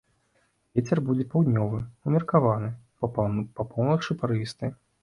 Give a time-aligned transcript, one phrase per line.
[0.79, 2.73] Вецер будзе паўднёвы ўмеркаваны,
[3.13, 4.77] па поўначы парывісты.